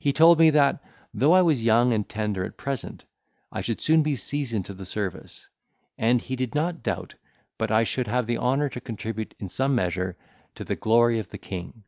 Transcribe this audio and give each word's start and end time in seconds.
He 0.00 0.12
told 0.12 0.40
me 0.40 0.50
that, 0.50 0.82
though 1.14 1.32
I 1.34 1.42
was 1.42 1.62
young 1.62 1.92
and 1.92 2.08
tender 2.08 2.44
at 2.44 2.56
present, 2.56 3.04
I 3.52 3.60
should 3.60 3.80
soon 3.80 4.02
be 4.02 4.16
seasoned 4.16 4.64
to 4.66 4.74
the 4.74 4.84
service; 4.84 5.46
and 5.96 6.20
he 6.20 6.34
did 6.34 6.52
not 6.52 6.82
doubt 6.82 7.14
but 7.58 7.70
I 7.70 7.84
should 7.84 8.08
have 8.08 8.26
the 8.26 8.38
honour 8.38 8.68
to 8.70 8.80
contribute 8.80 9.36
in 9.38 9.48
some 9.48 9.76
measure 9.76 10.16
to 10.56 10.64
the 10.64 10.74
glory 10.74 11.20
of 11.20 11.28
the 11.28 11.38
king. 11.38 11.84